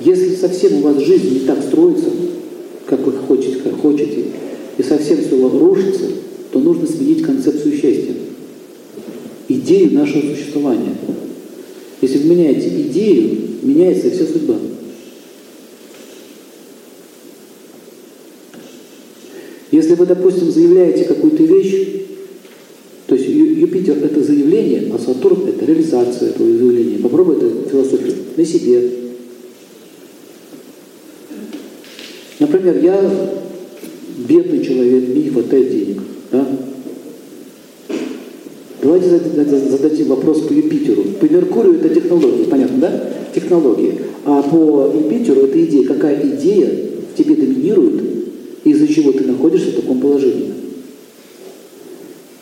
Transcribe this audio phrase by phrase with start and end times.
[0.00, 2.10] Если совсем у вас жизнь не так строится,
[2.86, 4.24] как вы хотите, как хотите,
[4.76, 6.06] и совсем все рушится,
[6.52, 8.14] то нужно сменить концепцию счастья,
[9.48, 10.94] идею нашего существования.
[12.00, 14.54] Если вы меняете идею, меняется вся судьба.
[19.72, 21.88] Если вы, допустим, заявляете какую-то вещь,
[23.06, 26.98] то есть Юпитер– это заявление, а Сатурн– это реализация этого заявления.
[26.98, 29.07] Попробуй эту философию на себе.
[32.58, 33.10] Например, я
[34.16, 36.02] бедный человек, не хватает денег.
[36.32, 36.44] Да?
[38.82, 41.04] Давайте зададим вопрос по Юпитеру.
[41.20, 43.10] По Меркурию это технологии, понятно, да?
[43.32, 44.00] Технологии.
[44.24, 45.86] А по Юпитеру это идея.
[45.86, 46.68] Какая идея
[47.12, 48.02] в тебе доминирует,
[48.64, 50.52] из-за чего ты находишься в таком положении?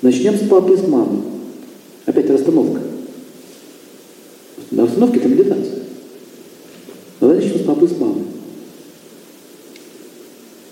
[0.00, 1.22] Начнем с папы и с мамы.
[2.06, 2.82] Опять расстановка.
[4.70, 5.82] На расстановке это медитация.
[7.20, 8.20] Давай начнем с папы и с мамы.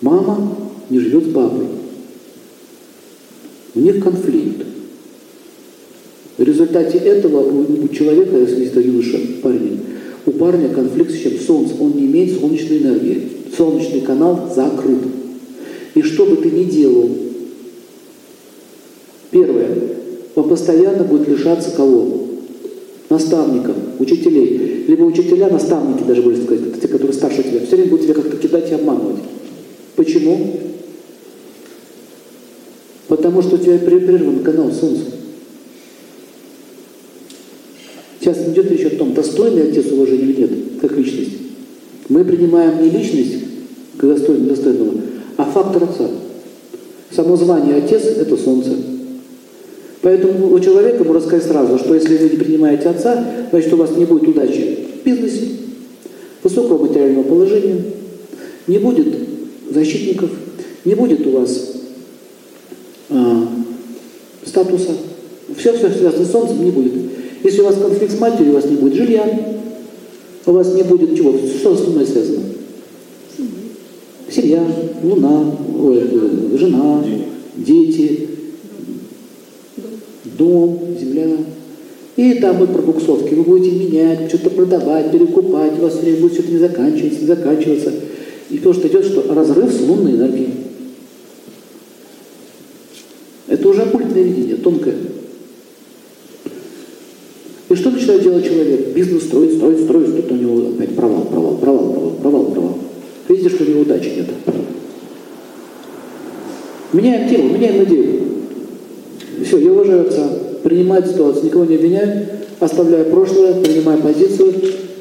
[0.03, 0.56] Мама
[0.91, 1.67] не живет с папой.
[3.75, 4.67] У них конфликт.
[6.36, 9.80] В результате этого у, человека, если это юноша, парень,
[10.27, 11.33] у парня конфликт с чем?
[11.39, 11.75] Солнце.
[11.78, 13.28] Он не имеет солнечной энергии.
[13.56, 14.98] Солнечный канал закрыт.
[15.95, 17.11] И что бы ты ни делал,
[19.30, 19.69] первое,
[20.34, 22.28] он постоянно будет лишаться кого?
[23.11, 24.84] Наставников, учителей.
[24.89, 28.36] Либо учителя, наставники даже, более сказать, те, которые старше тебя, все время будут тебя как-то
[28.36, 29.23] кидать и обманывать.
[30.03, 30.58] Почему?
[33.06, 35.05] Потому что у тебя прерван канал Солнца.
[38.19, 41.39] Сейчас идет речь о том, достойный отец уважения или нет, как личность.
[42.08, 43.45] Мы принимаем не личность,
[43.97, 45.00] как достойного, достойного
[45.36, 46.08] а фактор отца.
[47.12, 48.73] Само звание отец– это солнце.
[50.00, 53.97] Поэтому у человека можно сказать сразу, что если вы не принимаете отца, значит у вас
[53.97, 55.48] не будет удачи в бизнесе,
[56.42, 57.83] высокого материального положения,
[58.67, 59.31] не будет
[59.72, 60.30] защитников,
[60.84, 61.72] не будет у вас
[63.10, 63.48] а,
[64.44, 64.92] статуса.
[65.56, 66.92] Все, все связано с солнцем не будет.
[67.44, 69.58] Если у вас конфликт с матерью, у вас не будет жилья,
[70.46, 71.34] у вас не будет чего?
[71.36, 72.42] Что мной связано?
[74.30, 74.64] Семья,
[75.02, 77.05] луна, ой, э, жена,
[77.56, 78.28] дети,
[80.38, 81.36] дом, земля.
[82.16, 83.34] И там будут пробуксовки.
[83.34, 87.92] Вы будете менять, что-то продавать, перекупать, у вас время будет что-то не заканчиваться, не заканчиваться.
[88.52, 90.51] И то, что идет, что разрыв с лунной энергией.
[93.48, 94.95] Это уже оккультное видение, тонкое.
[97.70, 98.95] И что начинает делать человек?
[98.95, 102.79] Бизнес строит, строит, строит, тут у него опять провал, провал, провал, провал, провал, провал.
[103.27, 104.27] Видите, что у него удачи нет.
[106.92, 108.20] Меняем тему, меняем идею.
[109.46, 110.29] Все, я уважаю отца,
[110.62, 112.27] принимаю ситуацию, никого не обвиняю,
[112.61, 114.52] оставляю прошлое, принимаю позицию,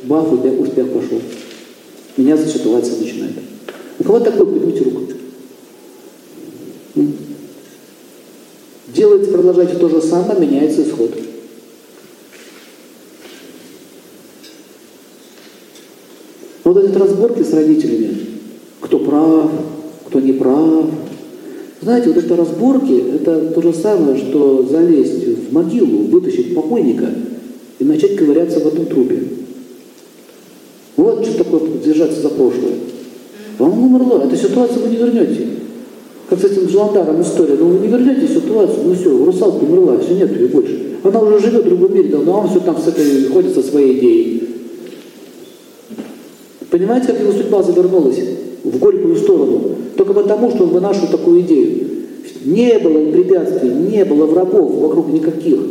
[0.04, 1.20] баф, успех пошел.
[2.22, 3.34] Меня ситуация начинает.
[3.98, 5.02] У кого такой, поднимите руку.
[8.94, 11.18] Делайте, продолжайте то же самое, меняется исход.
[16.64, 18.16] Вот эти разборки с родителями,
[18.82, 19.50] кто прав,
[20.06, 20.92] кто не прав.
[21.82, 27.10] Знаете, вот эти разборки, это то же самое, что залезть в могилу, вытащить покойника
[27.80, 29.41] и начать ковыряться в этом трубе.
[31.02, 32.74] Вот что такое держаться за прошлое.
[33.58, 35.48] Вам умерло, эту ситуацию вы не вернете.
[36.30, 40.14] Как с этим Джаландаром история, ну вы не вернете ситуацию, ну все, русалка умерла, все,
[40.14, 40.98] нет ее больше.
[41.04, 43.98] Она уже живет в другом мире, но он все там с этой, ходит со своей
[43.98, 44.50] идеей.
[46.70, 48.20] Понимаете, как его судьба завернулась
[48.64, 49.62] в горькую сторону?
[49.98, 51.88] Только потому, что он вынашивал такую идею.
[52.46, 55.62] Не было препятствий, не было врагов вокруг никаких.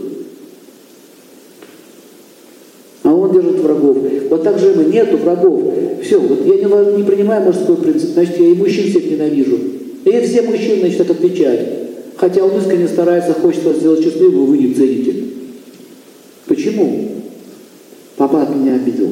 [3.05, 4.10] А он держит врагов.
[4.41, 5.65] Вот так же мы, нету врагов.
[6.03, 9.59] Все, вот я не, не принимаю мужской принцип, значит, я и мужчин всех ненавижу.
[10.07, 11.69] И все мужчины начинают отвечать.
[12.17, 15.15] Хотя он искренне старается, хочет вас сделать счастливым, вы не цените.
[16.47, 17.09] Почему?
[18.17, 19.11] Папа от меня обидел.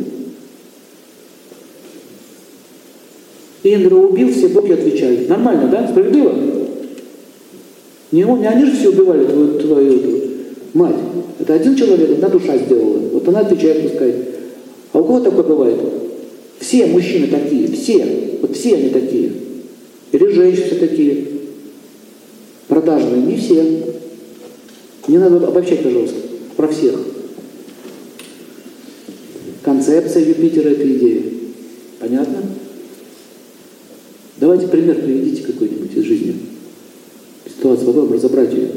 [3.64, 5.28] Индра убил, все боги отвечают.
[5.28, 5.88] Нормально, да?
[5.88, 6.32] Справедливо?
[8.12, 10.22] Не, не они же все убивали твою, твою эту,
[10.72, 10.96] мать.
[11.38, 12.98] Это один человек, одна душа сделала.
[13.12, 14.17] Вот она отвечает, пускай.
[14.92, 15.78] А у кого такое бывает?
[16.60, 18.38] Все мужчины такие, все.
[18.40, 19.32] Вот все они такие.
[20.12, 21.26] Или женщины такие.
[22.66, 23.82] Продажные, не все.
[25.06, 26.16] Не надо обобщать, пожалуйста,
[26.56, 27.00] про всех.
[29.62, 31.22] Концепция Юпитера– это идея.
[31.98, 32.42] Понятно?
[34.38, 36.36] Давайте пример приведите какой-нибудь из жизни.
[37.46, 38.68] Ситуацию, попробуем разобрать ее.